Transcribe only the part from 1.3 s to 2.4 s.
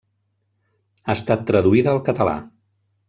traduïda al català.